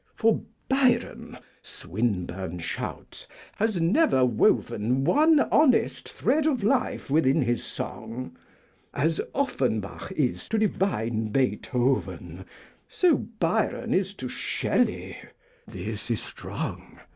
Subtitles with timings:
[0.15, 8.35] For Byron (Swinburne shouts) has never woven One honest thread of life within his song;
[8.95, 12.45] As Offenbach is to divine Beethoven
[12.87, 15.17] So Byron is to Shelley
[15.67, 16.99] (This is strong!)